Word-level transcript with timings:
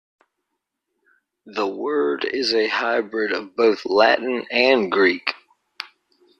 The 1.45 1.67
word 1.67 2.25
is 2.25 2.55
a 2.55 2.67
hybrid 2.67 3.33
of 3.33 3.55
both 3.55 3.85
Latin 3.85 4.47
and 4.49 4.91
Greek. 4.91 5.35